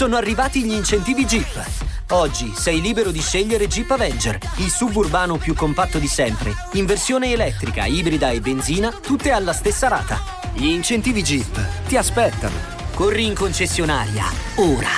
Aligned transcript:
Sono 0.00 0.16
arrivati 0.16 0.64
gli 0.64 0.72
incentivi 0.72 1.26
Jeep. 1.26 2.12
Oggi 2.12 2.54
sei 2.54 2.80
libero 2.80 3.10
di 3.10 3.20
scegliere 3.20 3.66
Jeep 3.66 3.90
Avenger, 3.90 4.38
il 4.56 4.70
suburbano 4.70 5.36
più 5.36 5.52
compatto 5.52 5.98
di 5.98 6.06
sempre, 6.06 6.54
in 6.72 6.86
versione 6.86 7.30
elettrica, 7.32 7.84
ibrida 7.84 8.30
e 8.30 8.40
benzina, 8.40 8.90
tutte 8.92 9.30
alla 9.30 9.52
stessa 9.52 9.88
rata. 9.88 10.16
Gli 10.54 10.68
incentivi 10.68 11.22
Jeep 11.22 11.86
ti 11.86 11.98
aspettano. 11.98 12.54
Corri 12.94 13.26
in 13.26 13.34
concessionaria, 13.34 14.24
ora. 14.56 14.88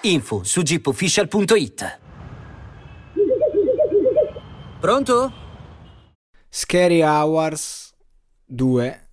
Info 0.00 0.42
su 0.42 0.62
jeepofficial.it. 0.62 2.00
Pronto? 4.80 5.32
Scary 6.48 7.02
Hours 7.02 7.94
2, 8.46 9.08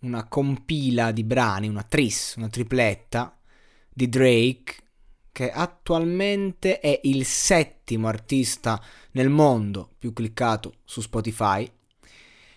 una 0.00 0.28
compila 0.28 1.10
di 1.10 1.24
brani, 1.24 1.68
una 1.68 1.84
tris, 1.84 2.34
una 2.36 2.48
tripletta 2.50 3.35
di 3.96 4.10
Drake 4.10 4.74
che 5.32 5.50
attualmente 5.50 6.80
è 6.80 7.00
il 7.04 7.24
settimo 7.24 8.08
artista 8.08 8.78
nel 9.12 9.30
mondo 9.30 9.88
più 9.98 10.12
cliccato 10.12 10.74
su 10.84 11.00
Spotify 11.00 11.70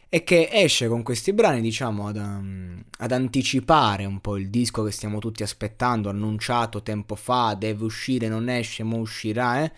e 0.09 0.23
che 0.25 0.49
esce 0.51 0.89
con 0.89 1.01
questi 1.01 1.31
brani, 1.31 1.61
diciamo, 1.61 2.07
ad, 2.07 2.17
um, 2.17 2.83
ad, 2.97 3.13
anticipare 3.13 4.03
un 4.03 4.19
po' 4.19 4.35
il 4.35 4.49
disco 4.49 4.83
che 4.83 4.91
stiamo 4.91 5.19
tutti 5.19 5.43
aspettando, 5.43 6.09
annunciato 6.09 6.83
tempo 6.83 7.15
fa, 7.15 7.53
deve 7.53 7.85
uscire, 7.85 8.27
non 8.27 8.49
esce, 8.49 8.83
ma 8.83 8.97
uscirà, 8.97 9.63
eh? 9.63 9.71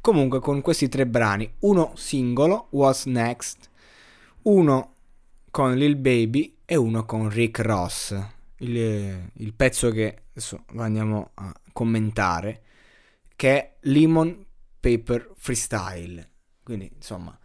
Comunque 0.00 0.38
con 0.38 0.60
questi 0.60 0.88
tre 0.88 1.04
brani, 1.04 1.50
uno 1.60 1.94
singolo, 1.96 2.68
What's 2.70 3.06
Next, 3.06 3.70
uno 4.42 4.92
con 5.50 5.74
Lil 5.74 5.96
Baby 5.96 6.58
e 6.64 6.76
uno 6.76 7.04
con 7.04 7.28
Rick 7.28 7.58
Ross. 7.60 8.16
Il, 8.58 9.30
il 9.32 9.52
pezzo 9.54 9.90
che 9.90 10.22
adesso 10.38 10.64
lo 10.70 10.82
andiamo 10.82 11.32
a 11.34 11.52
commentare, 11.72 12.62
che 13.34 13.50
è 13.50 13.76
Lemon 13.82 14.46
Paper 14.78 15.32
Freestyle. 15.36 16.30
Quindi, 16.62 16.90
insomma, 16.94 17.36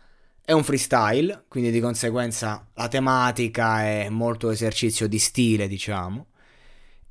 è 0.45 0.52
un 0.52 0.63
freestyle, 0.63 1.45
quindi 1.47 1.72
di 1.72 1.80
conseguenza 1.80 2.69
la 2.75 2.88
tematica 2.88 3.83
è 3.83 4.09
molto 4.09 4.52
esercizio 4.52 5.08
di 5.08 5.19
stile, 5.19 5.67
diciamo. 5.67 6.27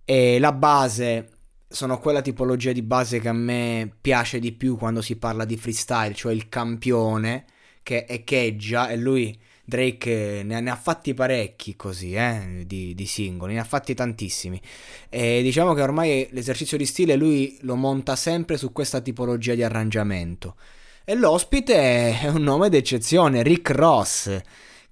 E 0.04 0.38
la 0.38 0.52
base 0.52 1.30
sono 1.68 1.98
quella 1.98 2.20
tipologia 2.20 2.72
di 2.72 2.82
base 2.82 3.18
che 3.18 3.28
a 3.28 3.32
me 3.32 3.96
piace 4.00 4.38
di 4.38 4.52
più 4.52 4.76
quando 4.76 5.02
si 5.02 5.16
parla 5.16 5.44
di 5.44 5.56
freestyle, 5.56 6.14
cioè 6.14 6.32
il 6.32 6.48
campione 6.48 7.46
che 7.82 8.04
echeggia 8.08 8.88
e 8.88 8.96
lui 8.96 9.36
Drake 9.64 10.42
ne 10.44 10.56
ha, 10.56 10.60
ne 10.60 10.70
ha 10.70 10.76
fatti 10.76 11.14
parecchi 11.14 11.76
così, 11.76 12.14
eh, 12.14 12.64
di, 12.66 12.94
di, 12.94 13.06
singoli, 13.06 13.54
ne 13.54 13.60
ha 13.60 13.64
fatti 13.64 13.94
tantissimi. 13.94 14.60
E 15.08 15.42
diciamo 15.42 15.72
che 15.74 15.82
ormai 15.82 16.28
l'esercizio 16.32 16.76
di 16.76 16.86
stile 16.86 17.16
lui 17.16 17.56
lo 17.62 17.76
monta 17.76 18.16
sempre 18.16 18.56
su 18.56 18.72
questa 18.72 19.00
tipologia 19.00 19.54
di 19.54 19.62
arrangiamento. 19.62 20.56
E 21.04 21.14
l'ospite 21.14 22.20
è 22.20 22.28
un 22.28 22.42
nome 22.42 22.68
d'eccezione, 22.68 23.42
Rick 23.42 23.70
Ross, 23.70 24.40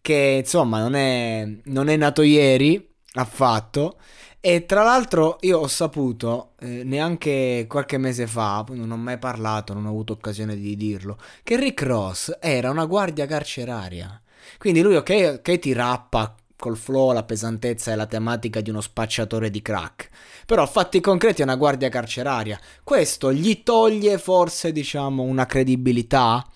che 0.00 0.38
insomma 0.42 0.80
non 0.80 0.94
è, 0.94 1.48
non 1.64 1.88
è 1.88 1.96
nato 1.96 2.22
ieri 2.22 2.88
affatto. 3.14 3.96
E 4.42 4.64
tra 4.64 4.82
l'altro 4.82 5.36
io 5.42 5.58
ho 5.58 5.66
saputo, 5.66 6.52
eh, 6.60 6.82
neanche 6.82 7.66
qualche 7.68 7.98
mese 7.98 8.26
fa, 8.26 8.64
non 8.70 8.90
ho 8.90 8.96
mai 8.96 9.18
parlato, 9.18 9.74
non 9.74 9.84
ho 9.84 9.90
avuto 9.90 10.14
occasione 10.14 10.56
di 10.56 10.76
dirlo, 10.76 11.18
che 11.42 11.56
Rick 11.58 11.82
Ross 11.82 12.38
era 12.40 12.70
una 12.70 12.86
guardia 12.86 13.26
carceraria. 13.26 14.20
Quindi 14.58 14.82
lui, 14.82 14.96
ok, 14.96 15.36
okay 15.38 15.58
ti 15.58 15.72
rappa 15.72 16.34
col 16.56 16.76
flow, 16.76 17.12
la 17.12 17.24
pesantezza 17.24 17.90
e 17.90 17.96
la 17.96 18.06
tematica 18.06 18.60
di 18.60 18.70
uno 18.70 18.80
spacciatore 18.80 19.50
di 19.50 19.62
crack. 19.62 20.08
Però 20.46 20.66
fatti 20.66 21.00
concreti 21.00 21.40
è 21.40 21.44
una 21.44 21.56
guardia 21.56 21.88
carceraria. 21.88 22.60
Questo 22.84 23.32
gli 23.32 23.62
toglie 23.62 24.18
forse, 24.18 24.70
diciamo, 24.70 25.22
una 25.22 25.46
credibilità? 25.46 26.46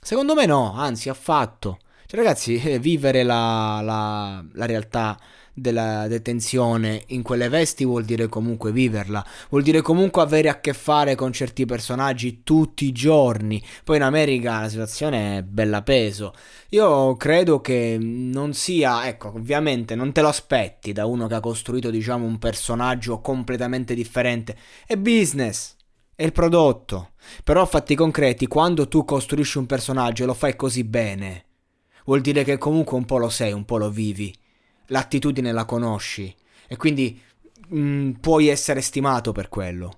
Secondo 0.00 0.34
me 0.34 0.46
no, 0.46 0.74
anzi 0.74 1.08
affatto. 1.08 1.78
Cioè 2.06 2.18
ragazzi, 2.18 2.60
eh, 2.60 2.78
vivere 2.78 3.22
la, 3.22 3.80
la, 3.82 4.44
la 4.52 4.66
realtà 4.66 5.18
della 5.54 6.08
detenzione 6.08 7.02
in 7.08 7.22
quelle 7.22 7.48
vesti 7.48 7.84
vuol 7.84 8.04
dire 8.04 8.28
comunque 8.28 8.72
viverla, 8.72 9.24
vuol 9.50 9.62
dire 9.62 9.82
comunque 9.82 10.22
avere 10.22 10.48
a 10.48 10.60
che 10.60 10.72
fare 10.72 11.14
con 11.14 11.32
certi 11.32 11.66
personaggi 11.66 12.42
tutti 12.42 12.86
i 12.86 12.92
giorni. 12.92 13.62
Poi 13.84 13.96
in 13.96 14.02
America 14.02 14.60
la 14.60 14.68
situazione 14.68 15.38
è 15.38 15.42
bella 15.42 15.82
peso. 15.82 16.32
Io 16.70 17.16
credo 17.16 17.60
che 17.60 17.98
non 18.00 18.54
sia, 18.54 19.06
ecco, 19.06 19.32
ovviamente 19.34 19.94
non 19.94 20.12
te 20.12 20.22
lo 20.22 20.28
aspetti 20.28 20.92
da 20.92 21.06
uno 21.06 21.26
che 21.26 21.34
ha 21.34 21.40
costruito, 21.40 21.90
diciamo, 21.90 22.24
un 22.24 22.38
personaggio 22.38 23.20
completamente 23.20 23.94
differente. 23.94 24.56
È 24.86 24.96
business. 24.96 25.76
È 26.14 26.24
il 26.24 26.32
prodotto. 26.32 27.10
Però 27.44 27.64
fatti 27.66 27.94
concreti, 27.94 28.46
quando 28.46 28.88
tu 28.88 29.04
costruisci 29.04 29.58
un 29.58 29.66
personaggio 29.66 30.22
e 30.22 30.26
lo 30.26 30.34
fai 30.34 30.56
così 30.56 30.84
bene, 30.84 31.44
vuol 32.04 32.20
dire 32.20 32.42
che 32.44 32.58
comunque 32.58 32.96
un 32.96 33.04
po' 33.04 33.18
lo 33.18 33.28
sei, 33.28 33.52
un 33.52 33.64
po' 33.64 33.76
lo 33.76 33.90
vivi 33.90 34.34
l'attitudine 34.92 35.50
la 35.50 35.64
conosci 35.64 36.32
e 36.68 36.76
quindi 36.76 37.20
mh, 37.68 37.78
mm, 37.78 38.10
puoi 38.12 38.48
essere 38.48 38.80
stimato 38.80 39.32
per 39.32 39.48
quello. 39.48 39.96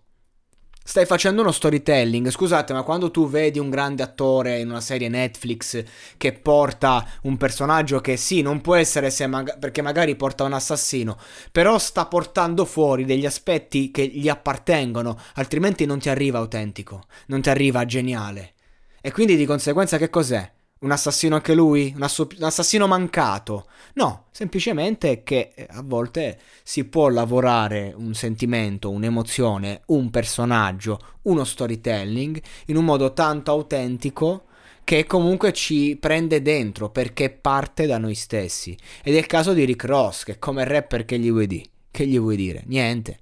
Stai 0.86 1.06
facendo 1.06 1.40
uno 1.40 1.50
storytelling, 1.50 2.28
scusate, 2.28 2.74
ma 2.74 2.82
quando 2.82 3.10
tu 3.10 3.26
vedi 3.26 3.58
un 3.58 3.70
grande 3.70 4.02
attore 4.02 4.60
in 4.60 4.68
una 4.68 4.82
serie 4.82 5.08
Netflix 5.08 5.82
che 6.18 6.34
porta 6.34 7.08
un 7.22 7.38
personaggio 7.38 8.02
che 8.02 8.18
sì, 8.18 8.42
non 8.42 8.60
può 8.60 8.74
essere 8.74 9.08
se 9.08 9.26
mag- 9.26 9.58
perché 9.58 9.80
magari 9.80 10.14
porta 10.14 10.44
un 10.44 10.52
assassino, 10.52 11.16
però 11.50 11.78
sta 11.78 12.04
portando 12.04 12.66
fuori 12.66 13.06
degli 13.06 13.24
aspetti 13.24 13.90
che 13.90 14.06
gli 14.06 14.28
appartengono, 14.28 15.18
altrimenti 15.36 15.86
non 15.86 15.98
ti 16.00 16.10
arriva 16.10 16.38
autentico, 16.38 17.04
non 17.28 17.40
ti 17.40 17.48
arriva 17.48 17.86
geniale. 17.86 18.52
E 19.00 19.10
quindi 19.10 19.36
di 19.36 19.46
conseguenza 19.46 19.96
che 19.96 20.10
cos'è? 20.10 20.52
Un 20.80 20.90
assassino 20.90 21.36
anche 21.36 21.54
lui? 21.54 21.92
Un, 21.96 22.02
asso- 22.02 22.28
un, 22.36 22.44
assassino 22.44 22.86
mancato? 22.86 23.66
No, 23.94 24.26
semplicemente 24.32 25.22
che 25.22 25.52
eh, 25.54 25.66
a 25.70 25.82
volte 25.82 26.38
si 26.62 26.84
può 26.84 27.08
lavorare 27.08 27.94
un 27.96 28.12
sentimento, 28.14 28.90
un'emozione, 28.90 29.82
un 29.86 30.10
personaggio, 30.10 30.98
uno 31.22 31.44
storytelling 31.44 32.42
in 32.66 32.76
un 32.76 32.84
modo 32.84 33.12
tanto 33.12 33.50
autentico 33.50 34.44
che 34.84 35.06
comunque 35.06 35.52
ci 35.54 35.96
prende 35.98 36.42
dentro 36.42 36.90
perché 36.90 37.30
parte 37.30 37.86
da 37.86 37.96
noi 37.96 38.14
stessi. 38.14 38.76
Ed 39.02 39.14
è 39.14 39.18
il 39.18 39.26
caso 39.26 39.54
di 39.54 39.64
Rick 39.64 39.84
Ross, 39.84 40.24
che 40.24 40.38
come 40.38 40.64
rapper 40.64 41.06
che 41.06 41.18
gli 41.18 41.30
vuoi 41.30 41.46
dire? 41.46 41.64
Che 41.90 42.06
gli 42.06 42.18
vuoi 42.18 42.36
dire? 42.36 42.62
Niente. 42.66 43.18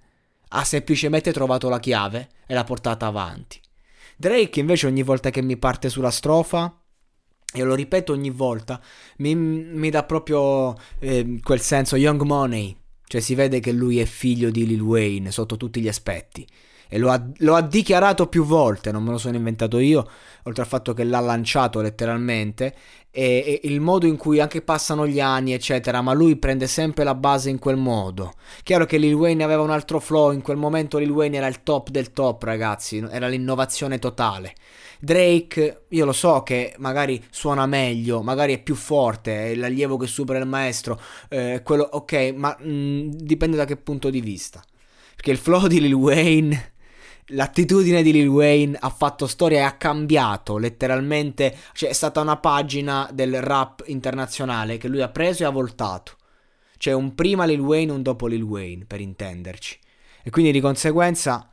Ha 0.48 0.64
semplicemente 0.64 1.32
trovato 1.32 1.68
la 1.68 1.78
chiave 1.78 2.28
e 2.46 2.54
l'ha 2.54 2.64
portata 2.64 3.06
avanti. 3.06 3.60
Drake 4.16 4.60
invece 4.60 4.86
ogni 4.86 5.02
volta 5.02 5.30
che 5.30 5.40
mi 5.40 5.56
parte 5.56 5.88
sulla 5.88 6.10
strofa 6.10 6.81
e 7.52 7.62
lo 7.62 7.74
ripeto 7.74 8.12
ogni 8.12 8.30
volta, 8.30 8.80
mi, 9.18 9.34
mi 9.34 9.90
dà 9.90 10.04
proprio 10.04 10.74
eh, 10.98 11.38
quel 11.42 11.60
senso 11.60 11.96
young 11.96 12.22
money, 12.22 12.74
cioè 13.06 13.20
si 13.20 13.34
vede 13.34 13.60
che 13.60 13.72
lui 13.72 13.98
è 13.98 14.04
figlio 14.04 14.50
di 14.50 14.66
Lil 14.66 14.80
Wayne 14.80 15.30
sotto 15.30 15.56
tutti 15.56 15.80
gli 15.80 15.88
aspetti. 15.88 16.46
E 16.94 16.98
lo 16.98 17.10
ha, 17.10 17.26
lo 17.38 17.54
ha, 17.54 17.62
dichiarato 17.62 18.26
più 18.26 18.44
volte, 18.44 18.92
non 18.92 19.02
me 19.02 19.12
lo 19.12 19.16
sono 19.16 19.34
inventato 19.34 19.78
io, 19.78 20.06
oltre 20.42 20.60
al 20.60 20.68
fatto 20.68 20.92
che 20.92 21.04
l'ha 21.04 21.20
lanciato 21.20 21.80
letteralmente, 21.80 22.74
e, 23.10 23.60
e, 23.62 23.66
il 23.66 23.80
modo 23.80 24.04
in 24.04 24.18
cui 24.18 24.40
anche 24.40 24.60
passano 24.60 25.06
gli 25.06 25.18
anni, 25.18 25.54
eccetera, 25.54 26.02
ma 26.02 26.12
lui 26.12 26.36
prende 26.36 26.66
sempre 26.66 27.02
la 27.02 27.14
base 27.14 27.48
in 27.48 27.58
quel 27.58 27.78
modo. 27.78 28.34
Chiaro 28.62 28.84
che 28.84 28.98
Lil 28.98 29.14
Wayne 29.14 29.42
aveva 29.42 29.62
un 29.62 29.70
altro 29.70 30.00
flow, 30.00 30.32
in 30.32 30.42
quel 30.42 30.58
momento 30.58 30.98
Lil 30.98 31.08
Wayne 31.08 31.38
era 31.38 31.46
il 31.46 31.62
top 31.62 31.88
del 31.88 32.12
top, 32.12 32.42
ragazzi, 32.42 32.98
era 33.10 33.26
l'innovazione 33.26 33.98
totale. 33.98 34.52
Drake, 35.00 35.84
io 35.88 36.04
lo 36.04 36.12
so 36.12 36.42
che 36.42 36.74
magari 36.76 37.24
suona 37.30 37.64
meglio, 37.64 38.20
magari 38.20 38.52
è 38.52 38.62
più 38.62 38.74
forte, 38.74 39.52
è 39.52 39.54
l'allievo 39.54 39.96
che 39.96 40.06
supera 40.06 40.38
il 40.38 40.46
maestro, 40.46 41.00
eh, 41.30 41.62
quello, 41.64 41.88
ok, 41.90 42.34
ma 42.36 42.54
mh, 42.60 42.70
mm, 42.70 43.08
dipende 43.12 43.56
da 43.56 43.64
che 43.64 43.78
punto 43.78 44.10
di 44.10 44.20
vista. 44.20 44.62
Perché 45.14 45.30
il 45.30 45.38
flow 45.38 45.66
di 45.68 45.80
Lil 45.80 45.94
Wayne, 45.94 46.71
l'attitudine 47.26 48.02
di 48.02 48.12
Lil 48.12 48.28
Wayne 48.28 48.76
ha 48.78 48.90
fatto 48.90 49.26
storia 49.26 49.60
e 49.60 49.62
ha 49.62 49.76
cambiato 49.76 50.58
letteralmente, 50.58 51.56
cioè 51.72 51.90
è 51.90 51.92
stata 51.92 52.20
una 52.20 52.36
pagina 52.36 53.08
del 53.12 53.40
rap 53.40 53.84
internazionale 53.86 54.78
che 54.78 54.88
lui 54.88 55.02
ha 55.02 55.08
preso 55.08 55.42
e 55.42 55.46
ha 55.46 55.50
voltato. 55.50 56.16
Cioè 56.76 56.94
un 56.94 57.14
prima 57.14 57.44
Lil 57.44 57.60
Wayne 57.60 57.92
e 57.92 57.94
un 57.94 58.02
dopo 58.02 58.26
Lil 58.26 58.42
Wayne, 58.42 58.84
per 58.86 59.00
intenderci. 59.00 59.78
E 60.24 60.30
quindi 60.30 60.52
di 60.52 60.60
conseguenza 60.60 61.51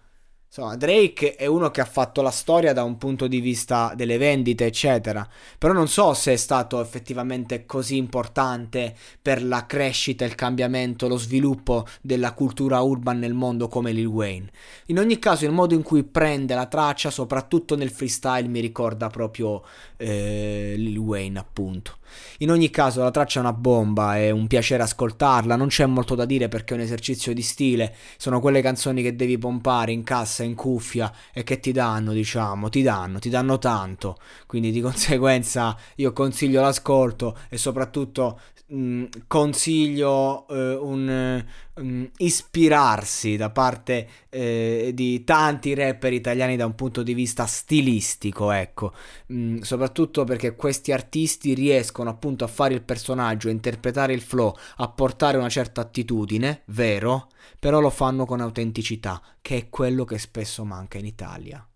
Insomma, 0.52 0.76
Drake 0.78 1.36
è 1.36 1.46
uno 1.46 1.70
che 1.70 1.80
ha 1.80 1.86
fatto 1.86 2.24
la 2.24 2.32
storia 2.32 2.74
da 2.74 2.82
un 2.82 2.98
punto 2.98 3.28
di 3.28 3.40
vista 3.40 3.94
delle 3.96 4.18
vendite, 4.18 4.66
eccetera. 4.66 5.28
Però 5.60 5.74
non 5.74 5.88
so 5.88 6.16
se 6.16 6.34
è 6.34 6.38
stato 6.38 6.82
effettivamente 6.82 7.68
così 7.68 7.98
importante 7.98 8.96
per 9.22 9.44
la 9.44 9.68
crescita, 9.68 10.26
il 10.26 10.34
cambiamento, 10.34 11.08
lo 11.08 11.18
sviluppo 11.18 11.86
della 12.02 12.34
cultura 12.34 12.80
urban 12.80 13.20
nel 13.20 13.36
mondo 13.36 13.68
come 13.68 13.92
Lil 13.92 14.08
Wayne. 14.08 14.50
In 14.88 14.98
ogni 14.98 15.20
caso, 15.20 15.46
il 15.46 15.52
modo 15.52 15.76
in 15.76 15.84
cui 15.84 16.04
prende 16.04 16.56
la 16.56 16.66
traccia, 16.66 17.12
soprattutto 17.12 17.76
nel 17.76 17.92
freestyle, 17.92 18.48
mi 18.48 18.60
ricorda 18.60 19.08
proprio 19.12 19.62
eh, 19.98 20.74
Lil 20.76 20.98
Wayne, 20.98 21.38
appunto. 21.38 21.98
In 22.40 22.52
ogni 22.52 22.70
caso 22.70 23.04
la 23.04 23.12
traccia 23.12 23.40
è 23.40 23.42
una 23.42 23.54
bomba, 23.54 24.18
è 24.18 24.30
un 24.30 24.48
piacere 24.48 24.84
ascoltarla, 24.84 25.56
non 25.56 25.68
c'è 25.68 25.86
molto 25.86 26.16
da 26.16 26.26
dire 26.26 26.48
perché 26.48 26.74
è 26.74 26.78
un 26.78 26.84
esercizio 26.84 27.34
di 27.34 27.42
stile, 27.42 27.96
sono 28.18 28.40
quelle 28.40 28.62
canzoni 28.62 29.02
che 29.02 29.16
devi 29.16 29.38
pompare 29.38 29.92
in 29.92 30.04
cassa, 30.04 30.39
in 30.44 30.56
cuffia 30.56 31.12
e 31.34 31.44
che 31.44 31.60
ti 31.60 31.72
danno, 31.72 32.14
diciamo, 32.14 32.70
ti 32.70 32.82
danno, 32.82 33.20
ti 33.20 33.30
danno 33.30 33.58
tanto, 33.58 34.18
quindi 34.46 34.72
di 34.72 34.82
conseguenza 34.82 35.76
io 35.96 36.14
consiglio 36.14 36.62
l'ascolto 36.62 37.38
e 37.50 37.58
soprattutto 37.58 38.40
mh, 38.70 38.76
mm, 38.76 39.06
consiglio 39.28 40.48
eh, 40.48 40.76
un 40.76 41.46
um, 41.76 42.10
ispirarsi 42.18 43.36
da 43.36 43.50
parte 43.50 44.08
eh, 44.30 44.92
di 44.94 45.24
tanti 45.24 45.74
rapper 45.74 46.14
italiani 46.14 46.56
da 46.56 46.66
un 46.66 46.76
punto 46.76 47.04
di 47.04 47.14
vista 47.14 47.46
stilistico, 47.46 48.52
ecco, 48.52 48.94
mm, 49.32 49.60
soprattutto 49.62 50.24
perché 50.24 50.56
questi 50.56 50.92
artisti 50.92 51.54
riescono 51.54 52.10
appunto 52.10 52.44
a 52.44 52.48
fare 52.48 52.74
il 52.74 52.82
personaggio, 52.82 53.48
a 53.48 53.52
interpretare 53.52 54.14
il 54.14 54.22
flow, 54.22 54.56
a 54.78 54.88
portare 54.90 55.38
una 55.38 55.50
certa 55.50 55.82
attitudine, 55.82 56.62
vero, 56.66 57.30
però 57.60 57.80
lo 57.80 57.90
fanno 57.90 58.26
con 58.26 58.42
autenticità, 58.42 59.22
che 59.42 59.58
è 59.58 59.70
quello 59.70 60.06
che 60.06 60.18
spesso 60.18 60.64
manca 60.64 60.98
in 60.98 61.06
Italia. 61.06 61.69